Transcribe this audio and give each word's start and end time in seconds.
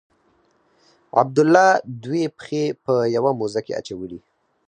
عبدالله 1.21 1.67
دوې 2.03 2.23
پښې 2.37 2.63
په 2.83 2.93
یوه 3.15 3.31
موزه 3.39 3.61
کې 3.65 3.73
اچولي. 3.79 4.19